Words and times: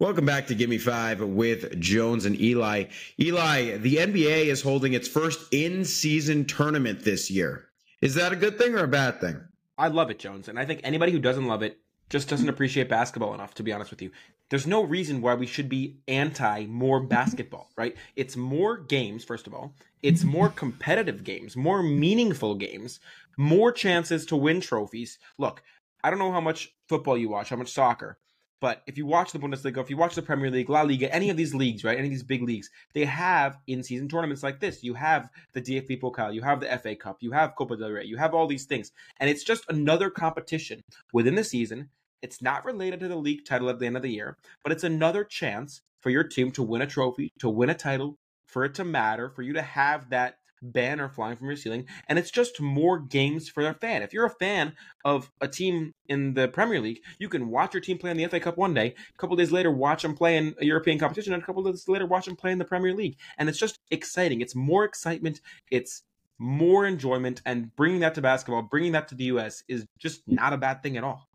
Welcome 0.00 0.26
back 0.26 0.46
to 0.46 0.54
Gimme 0.54 0.78
Five 0.78 1.20
with 1.20 1.80
Jones 1.80 2.24
and 2.24 2.40
Eli. 2.40 2.84
Eli, 3.18 3.78
the 3.78 3.96
NBA 3.96 4.44
is 4.44 4.62
holding 4.62 4.92
its 4.92 5.08
first 5.08 5.40
in 5.50 5.84
season 5.84 6.44
tournament 6.44 7.00
this 7.04 7.32
year. 7.32 7.66
Is 8.00 8.14
that 8.14 8.32
a 8.32 8.36
good 8.36 8.58
thing 8.58 8.76
or 8.76 8.84
a 8.84 8.88
bad 8.88 9.20
thing? 9.20 9.40
I 9.76 9.88
love 9.88 10.08
it, 10.08 10.20
Jones. 10.20 10.46
And 10.46 10.56
I 10.56 10.64
think 10.64 10.82
anybody 10.84 11.10
who 11.10 11.18
doesn't 11.18 11.48
love 11.48 11.62
it 11.62 11.80
just 12.10 12.28
doesn't 12.28 12.48
appreciate 12.48 12.88
basketball 12.88 13.34
enough, 13.34 13.54
to 13.54 13.64
be 13.64 13.72
honest 13.72 13.90
with 13.90 14.00
you. 14.00 14.12
There's 14.50 14.68
no 14.68 14.84
reason 14.84 15.20
why 15.20 15.34
we 15.34 15.46
should 15.46 15.68
be 15.68 15.96
anti 16.06 16.66
more 16.66 17.00
basketball, 17.00 17.72
right? 17.76 17.96
It's 18.14 18.36
more 18.36 18.76
games, 18.76 19.24
first 19.24 19.48
of 19.48 19.54
all. 19.54 19.74
It's 20.04 20.22
more 20.22 20.48
competitive 20.48 21.24
games, 21.24 21.56
more 21.56 21.82
meaningful 21.82 22.54
games, 22.54 23.00
more 23.36 23.72
chances 23.72 24.26
to 24.26 24.36
win 24.36 24.60
trophies. 24.60 25.18
Look, 25.38 25.64
I 26.04 26.10
don't 26.10 26.20
know 26.20 26.30
how 26.30 26.40
much 26.40 26.72
football 26.88 27.18
you 27.18 27.30
watch, 27.30 27.48
how 27.48 27.56
much 27.56 27.72
soccer, 27.72 28.16
but 28.60 28.82
if 28.86 28.98
you 28.98 29.06
watch 29.06 29.32
the 29.32 29.38
Bundesliga, 29.38 29.78
if 29.78 29.90
you 29.90 29.96
watch 29.96 30.14
the 30.14 30.22
Premier 30.22 30.50
League, 30.50 30.68
La 30.68 30.82
Liga, 30.82 31.12
any 31.14 31.30
of 31.30 31.36
these 31.36 31.54
leagues, 31.54 31.84
right, 31.84 31.96
any 31.96 32.08
of 32.08 32.12
these 32.12 32.22
big 32.22 32.42
leagues, 32.42 32.70
they 32.92 33.04
have 33.04 33.58
in-season 33.66 34.08
tournaments 34.08 34.42
like 34.42 34.60
this. 34.60 34.82
You 34.82 34.94
have 34.94 35.28
the 35.52 35.62
DFB 35.62 36.00
Pokal, 36.00 36.34
you 36.34 36.42
have 36.42 36.60
the 36.60 36.78
FA 36.78 36.96
Cup, 36.96 37.18
you 37.20 37.30
have 37.32 37.54
Copa 37.56 37.76
del 37.76 37.90
Rey, 37.90 38.04
you 38.04 38.16
have 38.16 38.34
all 38.34 38.46
these 38.46 38.64
things, 38.64 38.92
and 39.20 39.30
it's 39.30 39.44
just 39.44 39.64
another 39.68 40.10
competition 40.10 40.82
within 41.12 41.34
the 41.34 41.44
season. 41.44 41.88
It's 42.20 42.42
not 42.42 42.64
related 42.64 43.00
to 43.00 43.08
the 43.08 43.16
league 43.16 43.44
title 43.44 43.70
at 43.70 43.78
the 43.78 43.86
end 43.86 43.96
of 43.96 44.02
the 44.02 44.10
year, 44.10 44.36
but 44.64 44.72
it's 44.72 44.84
another 44.84 45.22
chance 45.22 45.82
for 46.00 46.10
your 46.10 46.24
team 46.24 46.50
to 46.52 46.62
win 46.62 46.82
a 46.82 46.86
trophy, 46.86 47.32
to 47.38 47.48
win 47.48 47.70
a 47.70 47.74
title, 47.74 48.16
for 48.46 48.64
it 48.64 48.74
to 48.74 48.84
matter, 48.84 49.30
for 49.30 49.42
you 49.42 49.52
to 49.52 49.62
have 49.62 50.10
that 50.10 50.38
banner 50.62 51.08
flying 51.08 51.36
from 51.36 51.46
your 51.46 51.56
ceiling, 51.56 51.86
and 52.08 52.18
it's 52.18 52.30
just 52.30 52.60
more 52.60 52.98
games 52.98 53.48
for 53.48 53.66
a 53.66 53.74
fan. 53.74 54.02
If 54.02 54.12
you're 54.12 54.26
a 54.26 54.30
fan 54.30 54.74
of 55.04 55.30
a 55.40 55.48
team 55.48 55.94
in 56.06 56.34
the 56.34 56.48
Premier 56.48 56.80
League, 56.80 57.00
you 57.18 57.28
can 57.28 57.48
watch 57.48 57.74
your 57.74 57.80
team 57.80 57.98
play 57.98 58.10
in 58.10 58.16
the 58.16 58.26
FA 58.26 58.40
Cup 58.40 58.56
one 58.56 58.74
day, 58.74 58.94
a 59.14 59.18
couple 59.18 59.36
days 59.36 59.52
later 59.52 59.70
watch 59.70 60.02
them 60.02 60.14
play 60.14 60.36
in 60.36 60.54
a 60.60 60.64
European 60.64 60.98
competition, 60.98 61.32
and 61.32 61.42
a 61.42 61.46
couple 61.46 61.62
days 61.62 61.88
later 61.88 62.06
watch 62.06 62.26
them 62.26 62.36
play 62.36 62.52
in 62.52 62.58
the 62.58 62.64
Premier 62.64 62.94
League, 62.94 63.16
and 63.38 63.48
it's 63.48 63.58
just 63.58 63.78
exciting. 63.90 64.40
It's 64.40 64.54
more 64.54 64.84
excitement. 64.84 65.40
It's 65.70 66.02
more 66.38 66.86
enjoyment, 66.86 67.42
and 67.44 67.74
bringing 67.74 68.00
that 68.00 68.14
to 68.14 68.22
basketball, 68.22 68.62
bringing 68.62 68.92
that 68.92 69.08
to 69.08 69.14
the 69.14 69.24
U.S. 69.24 69.64
is 69.68 69.86
just 69.98 70.22
not 70.26 70.52
a 70.52 70.58
bad 70.58 70.82
thing 70.82 70.96
at 70.96 71.04
all. 71.04 71.28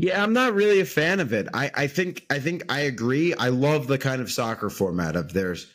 Yeah, 0.00 0.22
I'm 0.22 0.32
not 0.32 0.54
really 0.54 0.78
a 0.78 0.84
fan 0.84 1.18
of 1.18 1.32
it. 1.32 1.48
I, 1.52 1.72
I 1.74 1.86
think 1.88 2.24
I 2.30 2.38
think 2.38 2.62
I 2.68 2.82
agree. 2.82 3.34
I 3.34 3.48
love 3.48 3.88
the 3.88 3.98
kind 3.98 4.22
of 4.22 4.30
soccer 4.30 4.70
format 4.70 5.16
of 5.16 5.32
there's 5.32 5.66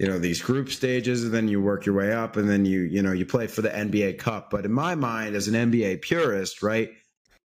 you 0.00 0.06
know 0.06 0.18
these 0.18 0.40
group 0.40 0.70
stages 0.70 1.24
and 1.24 1.32
then 1.32 1.46
you 1.46 1.60
work 1.60 1.84
your 1.84 1.94
way 1.94 2.10
up 2.10 2.38
and 2.38 2.48
then 2.48 2.64
you 2.64 2.80
you 2.80 3.02
know 3.02 3.12
you 3.12 3.26
play 3.26 3.46
for 3.46 3.60
the 3.60 3.68
NBA 3.68 4.18
Cup. 4.18 4.50
But 4.50 4.64
in 4.64 4.72
my 4.72 4.94
mind 4.94 5.36
as 5.36 5.46
an 5.46 5.70
NBA 5.70 6.00
purist 6.00 6.62
right 6.62 6.90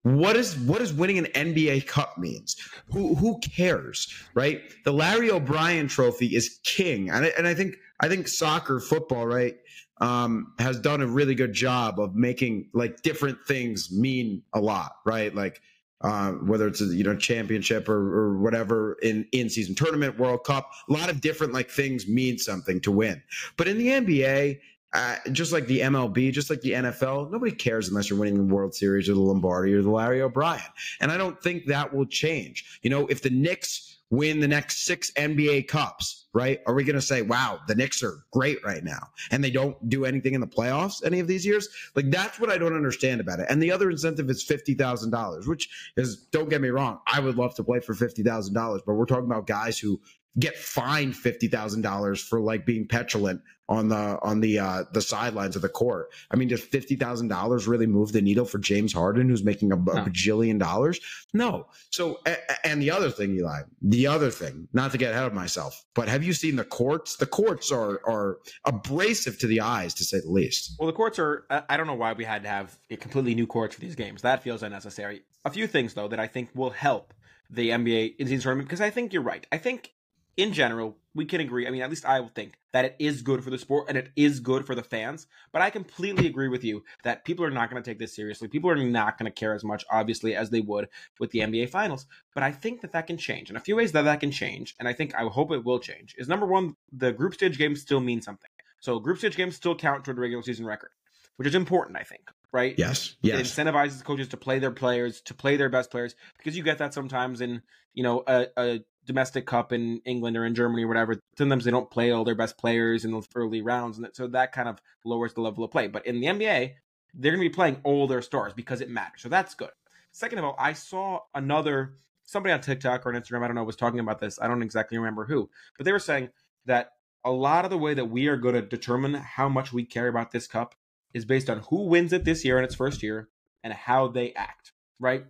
what 0.03 0.37
is 0.37 0.57
what 0.59 0.81
is 0.81 0.93
winning 0.93 1.17
an 1.17 1.25
NBA 1.25 1.85
Cup 1.85 2.17
means? 2.17 2.55
Who 2.93 3.13
who 3.15 3.39
cares 3.39 4.07
right? 4.35 4.61
The 4.85 4.93
Larry 4.93 5.29
O'Brien 5.29 5.89
trophy 5.89 6.33
is 6.33 6.59
king. 6.63 7.09
And 7.09 7.25
I, 7.25 7.33
and 7.37 7.45
I 7.45 7.53
think 7.53 7.75
I 7.99 8.07
think 8.07 8.29
soccer 8.29 8.79
football 8.79 9.27
right 9.27 9.57
um, 9.99 10.53
has 10.59 10.79
done 10.79 11.01
a 11.01 11.07
really 11.07 11.35
good 11.35 11.53
job 11.53 11.99
of 11.99 12.15
making 12.15 12.69
like 12.73 13.01
different 13.01 13.39
things 13.45 13.91
mean 13.91 14.43
a 14.53 14.61
lot 14.61 14.93
right? 15.05 15.35
Like 15.35 15.61
uh, 16.01 16.31
whether 16.33 16.67
it's 16.67 16.81
a 16.81 16.85
you 16.85 17.03
know 17.03 17.15
championship 17.15 17.87
or, 17.89 17.97
or 17.97 18.37
whatever 18.37 18.97
in 19.01 19.27
in 19.31 19.49
season 19.49 19.75
tournament, 19.75 20.19
World 20.19 20.43
Cup, 20.43 20.69
a 20.89 20.93
lot 20.93 21.09
of 21.09 21.21
different 21.21 21.53
like 21.53 21.69
things 21.69 22.07
mean 22.07 22.37
something 22.37 22.81
to 22.81 22.91
win. 22.91 23.21
But 23.57 23.67
in 23.67 23.77
the 23.77 23.87
NBA, 23.87 24.59
uh, 24.93 25.17
just 25.31 25.51
like 25.51 25.67
the 25.67 25.81
MLB, 25.81 26.31
just 26.31 26.49
like 26.49 26.61
the 26.61 26.71
NFL, 26.71 27.31
nobody 27.31 27.51
cares 27.51 27.89
unless 27.89 28.09
you're 28.09 28.19
winning 28.19 28.47
the 28.47 28.53
World 28.53 28.73
Series 28.73 29.09
or 29.09 29.13
the 29.13 29.19
Lombardi 29.19 29.73
or 29.73 29.81
the 29.81 29.91
Larry 29.91 30.21
O'Brien. 30.21 30.61
And 31.01 31.11
I 31.11 31.17
don't 31.17 31.41
think 31.41 31.65
that 31.65 31.93
will 31.93 32.05
change. 32.05 32.79
You 32.81 32.89
know, 32.89 33.05
if 33.07 33.21
the 33.21 33.29
Knicks 33.29 33.94
win 34.15 34.39
the 34.39 34.47
next 34.47 34.85
six 34.85 35.11
NBA 35.11 35.67
Cups, 35.67 36.27
right? 36.33 36.61
Are 36.65 36.73
we 36.73 36.83
going 36.83 36.95
to 36.95 37.01
say, 37.01 37.21
wow, 37.21 37.59
the 37.67 37.75
Knicks 37.75 38.03
are 38.03 38.25
great 38.31 38.63
right 38.63 38.83
now 38.83 39.09
and 39.31 39.43
they 39.43 39.51
don't 39.51 39.89
do 39.89 40.05
anything 40.05 40.33
in 40.33 40.41
the 40.41 40.47
playoffs 40.47 41.05
any 41.05 41.19
of 41.19 41.27
these 41.27 41.45
years? 41.45 41.69
Like, 41.95 42.09
that's 42.11 42.39
what 42.39 42.49
I 42.49 42.57
don't 42.57 42.75
understand 42.75 43.21
about 43.21 43.39
it. 43.39 43.47
And 43.49 43.61
the 43.61 43.71
other 43.71 43.89
incentive 43.89 44.29
is 44.29 44.45
$50,000, 44.45 45.47
which 45.47 45.69
is, 45.97 46.17
don't 46.31 46.49
get 46.49 46.61
me 46.61 46.69
wrong, 46.69 46.99
I 47.07 47.19
would 47.19 47.35
love 47.35 47.55
to 47.55 47.63
play 47.63 47.79
for 47.79 47.93
$50,000, 47.93 48.81
but 48.85 48.93
we're 48.93 49.05
talking 49.05 49.25
about 49.25 49.47
guys 49.47 49.77
who 49.79 49.99
get 50.37 50.55
fined 50.57 51.15
fifty 51.15 51.47
thousand 51.47 51.81
dollars 51.81 52.21
for 52.21 52.39
like 52.39 52.65
being 52.65 52.87
petulant 52.87 53.41
on 53.67 53.89
the 53.89 54.19
on 54.21 54.41
the 54.41 54.59
uh, 54.59 54.83
the 54.91 55.01
sidelines 55.01 55.55
of 55.55 55.61
the 55.61 55.69
court. 55.69 56.09
I 56.29 56.35
mean, 56.35 56.49
does 56.49 56.61
fifty 56.61 56.95
thousand 56.95 57.29
dollars 57.29 57.67
really 57.67 57.87
move 57.87 58.11
the 58.11 58.21
needle 58.21 58.45
for 58.45 58.59
James 58.59 58.93
Harden, 58.93 59.29
who's 59.29 59.43
making 59.43 59.71
a, 59.71 59.75
a 59.75 59.77
bajillion 59.77 60.59
dollars? 60.59 60.99
No. 61.33 61.67
So, 61.89 62.19
and 62.63 62.81
the 62.81 62.91
other 62.91 63.09
thing, 63.09 63.35
Eli, 63.35 63.61
the 63.81 64.07
other 64.07 64.29
thing, 64.29 64.67
not 64.73 64.91
to 64.91 64.97
get 64.97 65.11
ahead 65.11 65.25
of 65.25 65.33
myself, 65.33 65.83
but 65.93 66.07
have 66.07 66.23
you 66.23 66.33
seen 66.33 66.55
the 66.55 66.63
courts? 66.63 67.15
The 67.17 67.25
courts 67.25 67.71
are 67.71 68.01
are 68.05 68.37
abrasive 68.65 69.39
to 69.39 69.47
the 69.47 69.61
eyes, 69.61 69.93
to 69.95 70.03
say 70.03 70.19
the 70.19 70.31
least. 70.31 70.75
Well, 70.79 70.87
the 70.87 70.93
courts 70.93 71.17
are. 71.19 71.45
I 71.49 71.77
don't 71.77 71.87
know 71.87 71.95
why 71.95 72.13
we 72.13 72.25
had 72.25 72.43
to 72.43 72.49
have 72.49 72.77
a 72.89 72.97
completely 72.97 73.35
new 73.35 73.47
courts 73.47 73.75
for 73.75 73.81
these 73.81 73.95
games. 73.95 74.21
That 74.21 74.43
feels 74.43 74.63
unnecessary. 74.63 75.23
A 75.43 75.49
few 75.49 75.67
things 75.67 75.93
though 75.93 76.07
that 76.07 76.19
I 76.19 76.27
think 76.27 76.49
will 76.53 76.71
help 76.71 77.13
the 77.49 77.69
NBA 77.69 78.15
in 78.17 78.27
season 78.27 78.41
tournament 78.41 78.67
because 78.67 78.81
I 78.81 78.89
think 78.89 79.13
you're 79.13 79.21
right. 79.21 79.45
I 79.51 79.57
think 79.57 79.91
in 80.37 80.51
general, 80.53 80.97
we 81.13 81.25
can 81.25 81.39
agree. 81.39 81.65
I 81.65 81.71
mean, 81.71 81.81
at 81.81 81.89
least 81.89 82.05
I 82.05 82.19
would 82.19 82.35
think 82.35 82.57
that 82.73 82.85
it 82.85 82.95
is 82.99 83.21
good 83.21 83.43
for 83.43 83.49
the 83.49 83.57
sport 83.57 83.85
and 83.87 83.97
it 83.97 84.11
is 84.17 84.41
good 84.41 84.65
for 84.65 84.75
the 84.75 84.83
fans. 84.83 85.27
But 85.53 85.61
I 85.61 85.69
completely 85.69 86.27
agree 86.27 86.49
with 86.49 86.63
you 86.63 86.83
that 87.03 87.23
people 87.23 87.45
are 87.45 87.51
not 87.51 87.69
going 87.69 87.81
to 87.81 87.89
take 87.89 87.99
this 87.99 88.13
seriously. 88.13 88.49
People 88.49 88.69
are 88.69 88.75
not 88.75 89.17
going 89.17 89.31
to 89.31 89.39
care 89.39 89.53
as 89.53 89.63
much, 89.63 89.85
obviously, 89.89 90.35
as 90.35 90.49
they 90.49 90.59
would 90.59 90.89
with 91.19 91.31
the 91.31 91.39
NBA 91.39 91.69
Finals. 91.69 92.05
But 92.33 92.43
I 92.43 92.51
think 92.51 92.81
that 92.81 92.91
that 92.91 93.07
can 93.07 93.17
change. 93.17 93.49
And 93.49 93.57
a 93.57 93.61
few 93.61 93.77
ways 93.77 93.93
that 93.93 94.03
that 94.03 94.19
can 94.19 94.31
change, 94.31 94.75
and 94.77 94.87
I 94.87 94.93
think 94.93 95.15
I 95.15 95.23
hope 95.23 95.51
it 95.51 95.63
will 95.63 95.79
change, 95.79 96.15
is 96.17 96.27
number 96.27 96.45
one, 96.45 96.75
the 96.91 97.13
group 97.13 97.33
stage 97.33 97.57
games 97.57 97.81
still 97.81 98.01
mean 98.01 98.21
something. 98.21 98.49
So 98.81 98.99
group 98.99 99.17
stage 99.17 99.37
games 99.37 99.55
still 99.55 99.75
count 99.75 100.03
toward 100.03 100.17
the 100.17 100.21
regular 100.21 100.43
season 100.43 100.65
record, 100.65 100.89
which 101.37 101.47
is 101.47 101.55
important, 101.55 101.97
I 101.97 102.03
think. 102.03 102.29
Right? 102.51 102.75
Yes. 102.77 103.15
Yes. 103.21 103.39
It 103.39 103.45
incentivizes 103.45 104.03
coaches 104.03 104.29
to 104.29 104.37
play 104.37 104.59
their 104.59 104.71
players, 104.71 105.21
to 105.21 105.33
play 105.33 105.55
their 105.55 105.69
best 105.69 105.91
players, 105.91 106.15
because 106.37 106.55
you 106.55 106.63
get 106.63 106.77
that 106.79 106.93
sometimes 106.93 107.41
in 107.41 107.61
you 107.93 108.03
know 108.03 108.23
a, 108.27 108.47
a 108.57 108.79
domestic 109.05 109.45
cup 109.45 109.71
in 109.71 110.01
England 110.05 110.37
or 110.37 110.45
in 110.45 110.55
Germany 110.55 110.83
or 110.83 110.87
whatever, 110.87 111.19
sometimes 111.37 111.65
they 111.65 111.71
don't 111.71 111.89
play 111.89 112.11
all 112.11 112.23
their 112.23 112.35
best 112.35 112.57
players 112.57 113.05
in 113.05 113.11
the 113.11 113.25
early 113.35 113.61
rounds, 113.61 113.97
and 113.97 114.07
so 114.13 114.27
that 114.27 114.51
kind 114.51 114.67
of 114.67 114.81
lowers 115.03 115.33
the 115.33 115.41
level 115.41 115.63
of 115.63 115.71
play. 115.71 115.87
But 115.87 116.05
in 116.05 116.19
the 116.19 116.27
NBA, 116.27 116.73
they're 117.13 117.31
going 117.31 117.43
to 117.43 117.49
be 117.49 117.53
playing 117.53 117.77
all 117.83 118.07
their 118.07 118.21
stars 118.21 118.53
because 118.53 118.81
it 118.81 118.89
matters. 118.89 119.21
So 119.21 119.29
that's 119.29 119.55
good. 119.55 119.69
Second 120.11 120.39
of 120.39 120.45
all, 120.45 120.55
I 120.57 120.73
saw 120.73 121.19
another 121.33 121.95
somebody 122.23 122.53
on 122.53 122.61
TikTok 122.61 123.05
or 123.05 123.13
on 123.13 123.21
Instagram, 123.21 123.43
I 123.43 123.47
don't 123.47 123.55
know, 123.55 123.63
was 123.63 123.75
talking 123.75 123.99
about 123.99 124.19
this. 124.19 124.39
I 124.41 124.47
don't 124.47 124.63
exactly 124.63 124.97
remember 124.97 125.25
who, 125.25 125.49
but 125.77 125.85
they 125.85 125.91
were 125.91 125.99
saying 125.99 126.29
that 126.65 126.91
a 127.23 127.31
lot 127.31 127.65
of 127.65 127.71
the 127.71 127.77
way 127.77 127.93
that 127.93 128.05
we 128.05 128.27
are 128.27 128.37
going 128.37 128.55
to 128.55 128.61
determine 128.61 129.13
how 129.13 129.49
much 129.49 129.71
we 129.71 129.85
care 129.85 130.07
about 130.07 130.31
this 130.31 130.47
cup 130.47 130.75
is 131.13 131.25
based 131.25 131.49
on 131.49 131.59
who 131.69 131.87
wins 131.87 132.13
it 132.13 132.25
this 132.25 132.43
year 132.43 132.57
in 132.57 132.63
its 132.63 132.75
first 132.75 133.01
year 133.01 133.29
and 133.63 133.73
how 133.73 134.07
they 134.07 134.33
act, 134.33 134.73
right? 134.99 135.25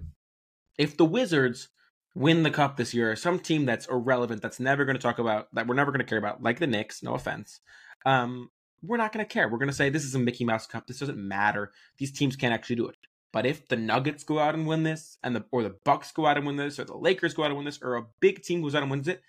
If 0.77 0.97
the 0.97 1.05
Wizards 1.05 1.69
win 2.15 2.43
the 2.43 2.49
cup 2.49 2.77
this 2.77 2.93
year, 2.93 3.15
some 3.15 3.39
team 3.39 3.65
that's 3.65 3.87
irrelevant, 3.87 4.41
that's 4.41 4.59
never 4.59 4.85
going 4.85 4.95
to 4.95 5.01
talk 5.01 5.19
about, 5.19 5.53
that 5.53 5.67
we're 5.67 5.75
never 5.75 5.91
going 5.91 5.99
to 5.99 6.09
care 6.09 6.17
about, 6.17 6.41
like 6.41 6.59
the 6.59 6.67
Knicks, 6.67 7.03
no 7.03 7.13
offense, 7.13 7.59
um, 8.05 8.49
we're 8.81 8.97
not 8.97 9.11
going 9.11 9.25
to 9.25 9.31
care. 9.31 9.49
We're 9.49 9.57
going 9.57 9.69
to 9.69 9.75
say 9.75 9.89
this 9.89 10.03
is 10.03 10.15
a 10.15 10.19
Mickey 10.19 10.45
Mouse 10.45 10.65
Cup. 10.67 10.87
This 10.87 10.99
doesn't 10.99 11.17
matter. 11.17 11.71
These 11.97 12.11
teams 12.11 12.35
can't 12.35 12.53
actually 12.53 12.77
do 12.77 12.87
it. 12.87 12.97
But 13.33 13.45
if 13.45 13.67
the 13.67 13.75
Nuggets 13.75 14.23
go 14.23 14.39
out 14.39 14.55
and 14.55 14.65
win 14.65 14.83
this, 14.83 15.17
and 15.23 15.35
the 15.35 15.43
or 15.51 15.63
the 15.63 15.75
Bucks 15.83 16.11
go 16.11 16.25
out 16.25 16.37
and 16.37 16.45
win 16.45 16.55
this, 16.55 16.79
or 16.79 16.85
the 16.85 16.95
Lakers 16.95 17.33
go 17.33 17.43
out 17.43 17.47
and 17.47 17.57
win 17.57 17.65
this, 17.65 17.79
or 17.81 17.95
a 17.95 18.05
big 18.21 18.41
team 18.43 18.61
goes 18.61 18.75
out 18.75 18.81
and 18.81 18.91
wins 18.91 19.07
it, 19.07 19.21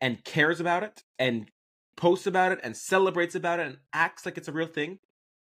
and 0.00 0.24
cares 0.24 0.60
about 0.60 0.82
it, 0.82 1.04
and 1.18 1.48
posts 1.96 2.26
about 2.26 2.52
it, 2.52 2.58
and 2.64 2.76
celebrates 2.76 3.34
about 3.34 3.60
it, 3.60 3.66
and 3.66 3.78
acts 3.92 4.24
like 4.24 4.36
it's 4.36 4.48
a 4.48 4.52
real 4.52 4.66
thing, 4.66 4.98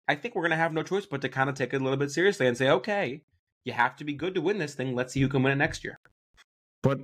I 0.08 0.14
think 0.14 0.34
we're 0.34 0.42
going 0.42 0.50
to 0.50 0.56
have 0.56 0.72
no 0.72 0.82
choice 0.82 1.06
but 1.06 1.20
to 1.22 1.28
kind 1.28 1.50
of 1.50 1.56
take 1.56 1.74
it 1.74 1.80
a 1.80 1.84
little 1.84 1.98
bit 1.98 2.10
seriously 2.10 2.46
and 2.46 2.56
say, 2.56 2.70
okay, 2.70 3.22
you 3.64 3.72
have 3.72 3.96
to 3.96 4.04
be 4.04 4.14
good 4.14 4.34
to 4.34 4.40
win 4.40 4.58
this 4.58 4.74
thing. 4.74 4.94
Let's 4.94 5.12
see 5.12 5.20
who 5.20 5.28
can 5.28 5.42
win 5.42 5.52
it 5.52 5.56
next 5.56 5.84
year. 5.84 5.98
But 6.84 7.00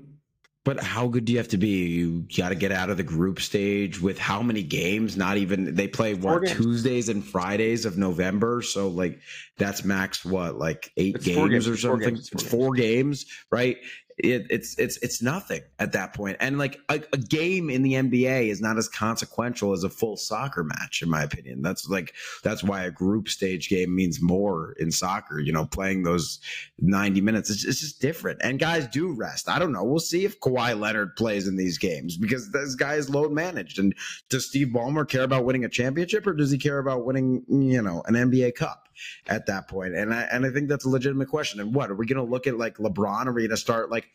but 0.63 0.79
how 0.79 1.09
good 1.09 1.25
do 1.25 1.33
you 1.33 1.39
have 1.39 1.49
to 1.49 1.57
be? 1.57 1.89
You 1.89 2.27
got 2.37 2.50
to 2.50 2.55
get 2.55 2.71
out 2.71 2.91
of 2.91 2.99
the 2.99 3.03
group 3.03 3.41
stage 3.41 3.99
with 3.99 4.19
how 4.19 4.43
many 4.43 4.62
games? 4.62 5.17
Not 5.17 5.38
even 5.38 5.75
they 5.75 5.88
play 5.88 6.12
what 6.12 6.47
Tuesdays 6.47 7.09
and 7.09 7.25
Fridays 7.25 7.87
of 7.87 7.97
November, 7.97 8.61
so 8.61 8.88
like 8.88 9.21
that's 9.56 9.82
max 9.82 10.23
what 10.23 10.59
like 10.59 10.93
eight 10.99 11.23
games, 11.23 11.50
games, 11.50 11.69
or 11.69 11.79
something. 11.79 12.17
Four 12.17 12.37
games. 12.37 12.50
Four 12.50 12.73
games, 12.75 13.27
right? 13.50 13.79
It, 14.25 14.46
it's 14.50 14.78
it's 14.78 14.96
it's 14.99 15.22
nothing 15.22 15.62
at 15.78 15.93
that 15.93 16.14
point. 16.14 16.37
And 16.40 16.58
like 16.58 16.81
a, 16.88 17.02
a, 17.12 17.19
game 17.19 17.70
in 17.70 17.82
the 17.82 17.94
NBA 17.94 18.49
is 18.49 18.61
not 18.61 18.76
as 18.78 18.88
consequential 18.88 19.72
as 19.72 19.84
a 19.84 19.90
full 19.90 20.17
soccer 20.17 20.64
match, 20.64 21.02
in 21.02 21.11
my 21.11 21.22
opinion. 21.22 21.62
That's 21.62 21.88
like 21.88 22.14
that's 22.43 22.62
why 22.62 22.84
a 22.84 22.90
group 22.90 23.28
stage 23.28 23.69
game 23.69 23.94
means 23.94 24.20
more 24.20 24.72
in 24.78 24.90
soccer. 24.90 25.40
You 25.40 25.52
know, 25.52 25.67
playing 25.67 26.02
those 26.02 26.40
ninety 26.78 27.20
minutes, 27.20 27.50
it's, 27.50 27.64
it's 27.64 27.81
just 27.81 28.00
different. 28.00 28.40
And 28.43 28.58
guys 28.58 28.87
do 28.87 29.12
rest. 29.12 29.49
I 29.49 29.58
don't 29.58 29.72
know. 29.72 29.84
We'll 29.84 29.99
see 29.99 30.25
if 30.25 30.40
Kawhi 30.40 30.78
Leonard 30.78 31.16
plays 31.16 31.46
in 31.46 31.56
these 31.56 31.78
games 31.78 32.16
because 32.16 32.50
this 32.52 32.75
guy 32.75 32.94
is 32.94 33.11
load 33.11 33.32
managed. 33.32 33.78
And 33.78 33.94
does 34.28 34.46
Steve 34.46 34.69
Ballmer 34.69 35.08
care 35.08 35.23
about 35.23 35.44
winning 35.44 35.64
a 35.64 35.69
championship 35.69 36.26
or 36.26 36.32
does 36.32 36.50
he 36.50 36.58
care 36.58 36.78
about 36.78 37.05
winning, 37.05 37.44
you 37.49 37.82
know, 37.82 38.02
an 38.06 38.14
NBA 38.14 38.55
Cup? 38.55 38.89
At 39.29 39.47
that 39.47 39.69
point? 39.69 39.94
And 39.94 40.12
I 40.12 40.23
and 40.23 40.44
I 40.47 40.50
think 40.50 40.69
that's 40.69 40.85
a 40.85 40.88
legitimate 40.88 41.29
question. 41.29 41.61
And 41.61 41.75
what 41.75 41.91
are 41.91 41.94
we 41.94 42.06
going 42.06 42.25
to 42.25 42.31
look 42.31 42.47
at 42.47 42.56
like 42.56 42.76
LeBron? 42.76 43.26
Are 43.26 43.32
we 43.32 43.43
going 43.43 43.50
to 43.50 43.56
start 43.56 43.91
like 43.91 44.08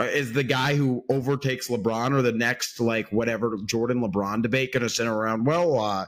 is 0.00 0.32
the 0.32 0.42
guy 0.42 0.74
who 0.74 1.04
overtakes 1.10 1.68
LeBron 1.68 2.12
or 2.12 2.22
the 2.22 2.32
next 2.32 2.80
like 2.80 3.08
whatever 3.10 3.56
Jordan 3.66 4.00
LeBron 4.00 4.42
debate 4.42 4.72
going 4.72 4.82
to 4.82 4.88
sit 4.88 5.06
around? 5.06 5.44
Well, 5.44 5.78
uh, 5.78 6.06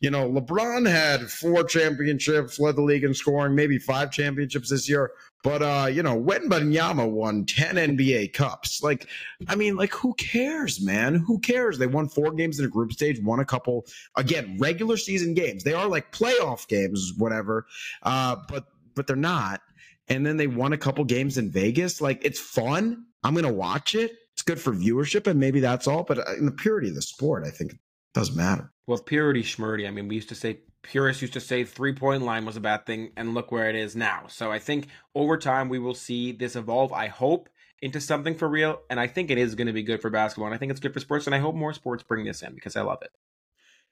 you 0.00 0.10
know, 0.10 0.30
LeBron 0.30 0.88
had 0.88 1.30
four 1.30 1.64
championships, 1.64 2.60
led 2.60 2.76
the 2.76 2.82
league 2.82 3.04
in 3.04 3.14
scoring, 3.14 3.54
maybe 3.54 3.78
five 3.78 4.10
championships 4.10 4.70
this 4.70 4.88
year. 4.88 5.12
But 5.42 5.62
uh, 5.62 5.88
you 5.90 6.02
know, 6.02 6.20
Wembanyama 6.20 7.10
won 7.10 7.46
10 7.46 7.74
NBA 7.74 8.32
cups. 8.32 8.82
Like, 8.82 9.08
I 9.48 9.56
mean, 9.56 9.76
like, 9.76 9.92
who 9.92 10.14
cares, 10.14 10.80
man? 10.80 11.14
Who 11.14 11.40
cares? 11.40 11.78
They 11.78 11.86
won 11.88 12.08
four 12.08 12.32
games 12.32 12.58
in 12.60 12.66
a 12.66 12.68
group 12.68 12.92
stage, 12.92 13.20
won 13.20 13.40
a 13.40 13.44
couple 13.44 13.86
again, 14.16 14.56
regular 14.60 14.96
season 14.96 15.34
games. 15.34 15.64
They 15.64 15.74
are 15.74 15.88
like 15.88 16.12
playoff 16.12 16.68
games, 16.68 17.12
whatever. 17.16 17.66
Uh, 18.02 18.36
but 18.48 18.66
but 18.94 19.06
they're 19.06 19.16
not. 19.16 19.62
And 20.08 20.26
then 20.26 20.36
they 20.36 20.46
won 20.46 20.72
a 20.72 20.78
couple 20.78 21.04
games 21.04 21.38
in 21.38 21.50
Vegas. 21.50 22.00
Like, 22.00 22.24
it's 22.24 22.40
fun. 22.40 23.06
I'm 23.22 23.34
gonna 23.34 23.52
watch 23.52 23.94
it. 23.94 24.12
It's 24.34 24.42
good 24.42 24.60
for 24.60 24.72
viewership, 24.72 25.26
and 25.26 25.38
maybe 25.38 25.60
that's 25.60 25.86
all. 25.86 26.04
But 26.04 26.18
uh, 26.18 26.34
in 26.38 26.46
the 26.46 26.52
purity 26.52 26.88
of 26.88 26.94
the 26.94 27.02
sport, 27.02 27.44
I 27.46 27.50
think 27.50 27.72
it 27.72 27.78
doesn't 28.14 28.36
matter. 28.36 28.72
Well, 28.86 28.98
purity 28.98 29.42
schmurdy. 29.42 29.86
I 29.86 29.90
mean, 29.90 30.08
we 30.08 30.16
used 30.16 30.30
to 30.30 30.34
say 30.34 30.60
purists 30.82 31.22
used 31.22 31.34
to 31.34 31.40
say 31.40 31.64
three 31.64 31.92
point 31.92 32.22
line 32.22 32.44
was 32.44 32.56
a 32.56 32.60
bad 32.60 32.86
thing, 32.86 33.12
and 33.16 33.34
look 33.34 33.52
where 33.52 33.68
it 33.68 33.76
is 33.76 33.94
now. 33.94 34.24
So 34.28 34.50
I 34.50 34.58
think 34.58 34.88
over 35.14 35.36
time 35.36 35.68
we 35.68 35.78
will 35.78 35.94
see 35.94 36.32
this 36.32 36.56
evolve. 36.56 36.92
I 36.92 37.08
hope 37.08 37.48
into 37.80 38.00
something 38.00 38.34
for 38.34 38.48
real, 38.48 38.80
and 38.90 38.98
I 38.98 39.06
think 39.06 39.30
it 39.30 39.38
is 39.38 39.54
going 39.54 39.66
to 39.66 39.72
be 39.72 39.82
good 39.82 40.00
for 40.00 40.10
basketball, 40.10 40.46
and 40.46 40.54
I 40.54 40.58
think 40.58 40.70
it's 40.70 40.80
good 40.80 40.94
for 40.94 41.00
sports, 41.00 41.26
and 41.26 41.34
I 41.34 41.38
hope 41.38 41.54
more 41.54 41.72
sports 41.72 42.02
bring 42.02 42.24
this 42.24 42.42
in 42.42 42.54
because 42.54 42.76
I 42.76 42.82
love 42.82 43.02
it. 43.02 43.10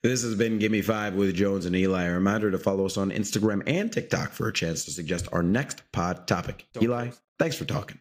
This 0.03 0.23
has 0.23 0.35
been 0.35 0.59
Gimme 0.59 0.81
Five 0.81 1.15
with 1.15 1.35
Jones 1.35 1.67
and 1.67 1.77
Eli. 1.77 2.05
A 2.05 2.15
reminder 2.15 2.51
to 2.51 2.59
follow 2.59 2.87
us 2.87 2.97
on 2.97 3.11
Instagram 3.11 3.63
and 3.67 3.93
TikTok 3.93 4.31
for 4.33 4.49
a 4.49 4.53
chance 4.53 4.87
to 4.87 4.91
suggest 4.91 5.29
our 5.31 5.43
next 5.43 5.83
pod 5.93 6.27
topic. 6.27 6.67
Eli, 6.81 7.11
thanks 7.39 7.57
for 7.57 7.67
talking. 7.67 8.01